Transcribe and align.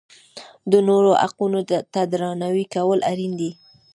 د 0.71 0.73
نورو 0.87 1.11
حقونو 1.23 1.59
ته 1.93 2.01
درناوی 2.11 2.65
کول 2.73 2.99
اړین 3.11 3.31
دي. 3.39 3.51